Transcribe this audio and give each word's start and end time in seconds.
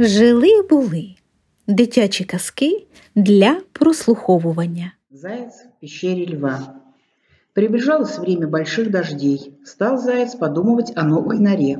Жили 0.00 0.62
були 0.70 1.14
дитячі 1.66 2.24
казки 2.24 2.86
для 3.14 3.60
прослуховування. 3.72 4.92
Заяц 5.10 5.54
в 5.54 5.80
пещере 5.80 6.36
льва. 6.36 6.74
Приближалось 7.52 8.18
время 8.18 8.46
больших 8.46 8.90
дождей. 8.90 9.52
Стал 9.64 9.98
заяц 9.98 10.34
подумывать 10.34 10.92
о 10.94 11.02
новой 11.02 11.38
норе. 11.38 11.78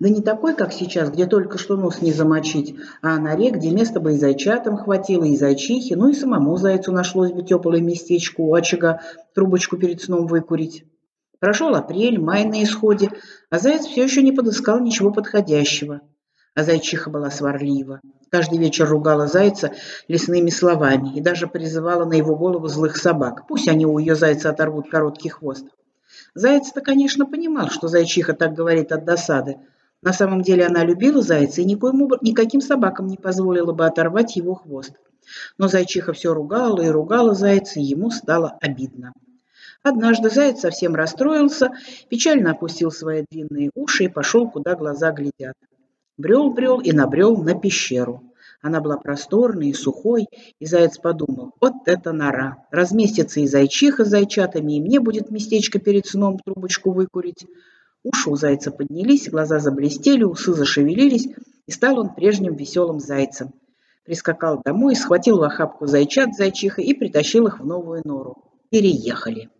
Да 0.00 0.08
не 0.08 0.20
такой, 0.20 0.54
как 0.54 0.72
сейчас, 0.72 1.10
где 1.10 1.26
только 1.26 1.58
что 1.58 1.76
нос 1.76 2.00
не 2.00 2.12
замочить, 2.12 2.76
а 3.02 3.16
о 3.16 3.18
норе, 3.18 3.50
где 3.50 3.70
места 3.70 3.98
бы 3.98 4.14
и 4.14 4.16
зайчатам 4.16 4.76
хватило, 4.76 5.24
и 5.24 5.36
зайчихе, 5.36 5.96
ну 5.96 6.08
и 6.08 6.14
самому 6.14 6.56
зайцу 6.58 6.92
нашлось 6.92 7.32
бы 7.32 7.42
теплое 7.42 7.80
местечко 7.80 8.40
у 8.40 8.54
очага, 8.54 9.00
трубочку 9.34 9.76
перед 9.76 10.00
сном 10.00 10.28
выкурить. 10.28 10.84
Прошел 11.40 11.74
апрель, 11.74 12.20
май 12.20 12.44
на 12.44 12.62
исходе, 12.62 13.10
а 13.50 13.58
заяц 13.58 13.84
все 13.84 14.04
еще 14.04 14.22
не 14.22 14.30
подыскал 14.30 14.78
ничего 14.78 15.10
подходящего. 15.10 16.02
А 16.58 16.64
зайчиха 16.64 17.08
была 17.08 17.30
сварлива. 17.30 18.00
Каждый 18.30 18.58
вечер 18.58 18.88
ругала 18.88 19.28
зайца 19.28 19.70
лесными 20.08 20.50
словами 20.50 21.16
и 21.16 21.20
даже 21.20 21.46
призывала 21.46 22.04
на 22.04 22.14
его 22.14 22.34
голову 22.34 22.66
злых 22.66 22.96
собак. 22.96 23.46
Пусть 23.46 23.68
они 23.68 23.86
у 23.86 23.96
ее 23.98 24.16
зайца 24.16 24.50
оторвут 24.50 24.90
короткий 24.90 25.28
хвост. 25.28 25.66
Заяц-то, 26.34 26.80
конечно, 26.80 27.26
понимал, 27.26 27.68
что 27.68 27.86
зайчиха 27.86 28.32
так 28.34 28.54
говорит 28.54 28.90
от 28.90 29.04
досады. 29.04 29.58
На 30.02 30.12
самом 30.12 30.42
деле 30.42 30.66
она 30.66 30.82
любила 30.82 31.22
зайца 31.22 31.60
и 31.60 31.64
никоим, 31.64 32.10
никаким 32.22 32.60
собакам 32.60 33.06
не 33.06 33.18
позволила 33.18 33.72
бы 33.72 33.86
оторвать 33.86 34.34
его 34.34 34.56
хвост. 34.56 34.94
Но 35.58 35.68
зайчиха 35.68 36.12
все 36.12 36.34
ругала 36.34 36.80
и 36.80 36.88
ругала 36.88 37.36
зайца, 37.36 37.78
и 37.78 37.84
ему 37.84 38.10
стало 38.10 38.58
обидно. 38.60 39.12
Однажды 39.84 40.28
заяц 40.28 40.58
совсем 40.58 40.96
расстроился, 40.96 41.70
печально 42.08 42.50
опустил 42.50 42.90
свои 42.90 43.24
длинные 43.30 43.70
уши 43.76 44.06
и 44.06 44.08
пошел, 44.08 44.50
куда 44.50 44.74
глаза 44.74 45.12
глядят. 45.12 45.54
Брел-брел 46.18 46.80
и 46.80 46.90
набрел 46.90 47.36
на 47.36 47.54
пещеру. 47.54 48.24
Она 48.60 48.80
была 48.80 48.96
просторной 48.96 49.68
и 49.68 49.72
сухой, 49.72 50.26
и 50.58 50.66
заяц 50.66 50.98
подумал, 50.98 51.52
вот 51.60 51.74
это 51.86 52.12
нора. 52.12 52.66
Разместится 52.72 53.38
и 53.38 53.46
зайчиха 53.46 54.04
с 54.04 54.08
зайчатами, 54.08 54.74
и 54.74 54.80
мне 54.80 54.98
будет 54.98 55.30
местечко 55.30 55.78
перед 55.78 56.06
сном 56.06 56.40
трубочку 56.44 56.90
выкурить. 56.90 57.46
Уши 58.02 58.30
у 58.30 58.34
зайца 58.34 58.72
поднялись, 58.72 59.30
глаза 59.30 59.60
заблестели, 59.60 60.24
усы 60.24 60.54
зашевелились, 60.54 61.28
и 61.66 61.70
стал 61.70 62.00
он 62.00 62.12
прежним 62.14 62.56
веселым 62.56 62.98
зайцем. 62.98 63.52
Прискакал 64.04 64.60
домой, 64.64 64.96
схватил 64.96 65.38
в 65.38 65.42
охапку 65.44 65.86
зайчат 65.86 66.34
зайчиха 66.34 66.82
и 66.82 66.94
притащил 66.94 67.46
их 67.46 67.60
в 67.60 67.66
новую 67.66 68.02
нору. 68.04 68.42
Переехали. 68.70 69.50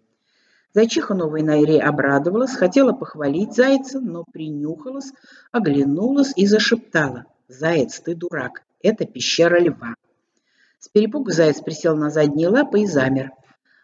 Зайчиха 0.78 1.12
новой 1.12 1.42
Найре 1.42 1.80
обрадовалась, 1.80 2.54
хотела 2.54 2.92
похвалить 2.92 3.52
зайца, 3.52 3.98
но 3.98 4.22
принюхалась, 4.22 5.10
оглянулась 5.50 6.32
и 6.36 6.46
зашептала. 6.46 7.24
«Заяц, 7.48 7.98
ты 7.98 8.14
дурак, 8.14 8.62
это 8.80 9.04
пещера 9.04 9.58
льва». 9.58 9.96
С 10.78 10.88
перепугу 10.88 11.32
заяц 11.32 11.60
присел 11.60 11.96
на 11.96 12.10
задние 12.10 12.46
лапы 12.46 12.82
и 12.82 12.86
замер. 12.86 13.32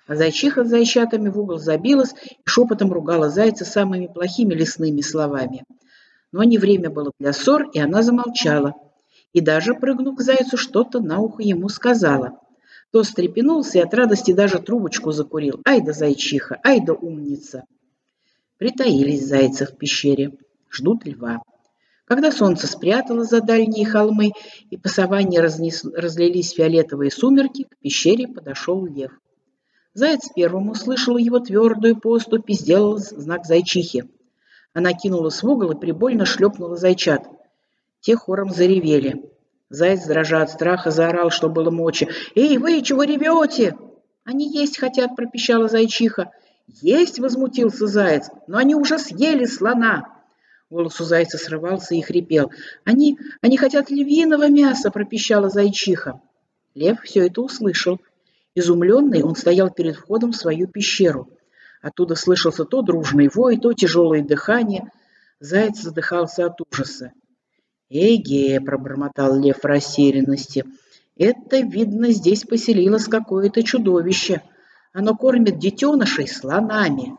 А 0.06 0.14
зайчиха 0.14 0.62
с 0.62 0.68
зайчатами 0.68 1.30
в 1.30 1.40
угол 1.40 1.58
забилась 1.58 2.14
и 2.30 2.38
шепотом 2.44 2.92
ругала 2.92 3.28
зайца 3.28 3.64
самыми 3.64 4.06
плохими 4.06 4.54
лесными 4.54 5.00
словами. 5.00 5.64
Но 6.30 6.44
не 6.44 6.58
время 6.58 6.90
было 6.90 7.10
для 7.18 7.32
ссор, 7.32 7.70
и 7.72 7.80
она 7.80 8.04
замолчала. 8.04 8.74
И 9.32 9.40
даже, 9.40 9.74
прыгнув 9.74 10.18
к 10.18 10.20
зайцу, 10.20 10.56
что-то 10.56 11.00
на 11.00 11.18
ухо 11.18 11.42
ему 11.42 11.68
сказала. 11.68 12.38
То 12.94 13.02
встрепенулся 13.02 13.78
и 13.78 13.80
от 13.80 13.92
радости 13.92 14.32
даже 14.32 14.60
трубочку 14.60 15.10
закурил. 15.10 15.60
Ай 15.66 15.80
да 15.80 15.92
зайчиха, 15.92 16.60
ай 16.64 16.78
да 16.78 16.92
умница. 16.92 17.64
Притаились 18.56 19.26
зайцы 19.26 19.66
в 19.66 19.76
пещере, 19.76 20.38
ждут 20.70 21.04
льва. 21.04 21.42
Когда 22.04 22.30
солнце 22.30 22.68
спрятало 22.68 23.24
за 23.24 23.40
дальние 23.40 23.84
холмы 23.84 24.30
и 24.70 24.76
по 24.76 24.88
саванне 24.88 25.40
разнес, 25.40 25.84
разлились 25.84 26.52
фиолетовые 26.52 27.10
сумерки, 27.10 27.64
к 27.64 27.76
пещере 27.78 28.28
подошел 28.28 28.86
лев. 28.86 29.10
Заяц 29.92 30.28
первым 30.32 30.70
услышал 30.70 31.16
его 31.16 31.40
твердую 31.40 31.98
поступь 31.98 32.48
и 32.48 32.54
сделал 32.54 32.98
знак 32.98 33.44
зайчихи. 33.44 34.04
Она 34.72 34.92
кинулась 34.92 35.42
в 35.42 35.48
угол 35.48 35.72
и 35.72 35.80
прибольно 35.80 36.26
шлепнула 36.26 36.76
зайчат. 36.76 37.26
Те 37.98 38.14
хором 38.14 38.50
заревели. 38.50 39.34
Заяц, 39.70 40.06
дрожа 40.06 40.42
от 40.42 40.50
страха, 40.50 40.90
заорал, 40.90 41.30
что 41.30 41.48
было 41.48 41.70
мочи. 41.70 42.08
«Эй, 42.34 42.58
вы 42.58 42.82
чего 42.82 43.02
ревете?» 43.02 43.76
«Они 44.24 44.50
есть 44.50 44.78
хотят»,— 44.78 45.14
пропищала 45.16 45.68
зайчиха. 45.68 46.30
«Есть!»— 46.66 47.18
возмутился 47.20 47.86
заяц. 47.86 48.30
«Но 48.46 48.58
они 48.58 48.74
уже 48.74 48.98
съели 48.98 49.44
слона!» 49.44 50.14
Голос 50.70 51.00
у 51.00 51.04
зайца 51.04 51.38
срывался 51.38 51.94
и 51.94 52.00
хрипел. 52.00 52.50
«Они, 52.84 53.18
они 53.42 53.56
хотят 53.56 53.90
львиного 53.90 54.48
мяса!»— 54.48 54.90
пропищала 54.92 55.48
зайчиха. 55.48 56.20
Лев 56.74 57.00
все 57.02 57.26
это 57.26 57.42
услышал. 57.42 58.00
Изумленный, 58.54 59.22
он 59.22 59.36
стоял 59.36 59.70
перед 59.70 59.96
входом 59.96 60.32
в 60.32 60.36
свою 60.36 60.66
пещеру. 60.66 61.28
Оттуда 61.82 62.14
слышался 62.14 62.64
то 62.64 62.82
дружный 62.82 63.28
вой, 63.28 63.58
то 63.58 63.72
тяжелое 63.72 64.22
дыхание. 64.22 64.90
Заяц 65.38 65.80
задыхался 65.80 66.46
от 66.46 66.60
ужаса. 66.60 67.12
«Эге!»— 67.90 68.60
пробормотал 68.64 69.38
лев 69.38 69.58
в 69.62 69.64
растерянности. 69.64 70.64
«Это, 71.16 71.58
видно, 71.60 72.10
здесь 72.10 72.44
поселилось 72.44 73.04
какое-то 73.04 73.62
чудовище. 73.62 74.42
Оно 74.92 75.16
кормит 75.16 75.58
детенышей 75.58 76.26
слонами». 76.26 77.16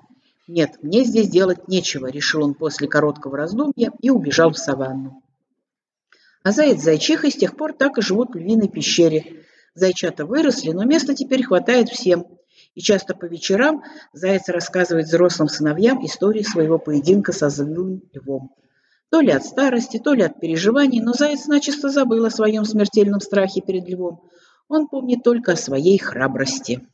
«Нет, 0.47 0.71
мне 0.83 1.03
здесь 1.03 1.29
делать 1.29 1.67
нечего»,— 1.67 2.07
решил 2.11 2.43
он 2.43 2.53
после 2.53 2.87
короткого 2.87 3.37
раздумья 3.37 3.91
и 4.01 4.09
убежал 4.09 4.51
в 4.51 4.57
саванну. 4.57 5.23
А 6.43 6.51
заяц 6.51 6.83
зайчиха 6.83 7.31
с 7.31 7.35
тех 7.35 7.57
пор 7.57 7.73
так 7.73 7.97
и 7.97 8.01
живут 8.01 8.35
в 8.35 8.37
львиной 8.37 8.67
пещере. 8.67 9.45
Зайчата 9.73 10.25
выросли, 10.25 10.71
но 10.71 10.83
места 10.83 11.15
теперь 11.15 11.43
хватает 11.43 11.89
всем. 11.89 12.27
И 12.75 12.81
часто 12.81 13.15
по 13.15 13.25
вечерам 13.25 13.83
заяц 14.13 14.47
рассказывает 14.49 15.07
взрослым 15.07 15.49
сыновьям 15.49 16.05
истории 16.05 16.43
своего 16.43 16.77
поединка 16.77 17.31
со 17.31 17.49
злым 17.49 18.03
львом. 18.13 18.53
То 19.15 19.21
ли 19.21 19.31
от 19.31 19.45
старости, 19.45 19.97
то 19.97 20.13
ли 20.13 20.23
от 20.23 20.41
переживаний, 20.41 20.99
но 20.99 21.13
заяц 21.13 21.45
начисто 21.45 21.87
забыл 21.87 22.25
о 22.25 22.29
своем 22.29 22.65
смертельном 22.65 23.21
страхе 23.21 23.61
перед 23.61 23.87
львом. 23.87 24.19
Он 24.67 24.89
помнит 24.89 25.23
только 25.23 25.53
о 25.53 25.55
своей 25.55 25.97
храбрости. 25.97 26.85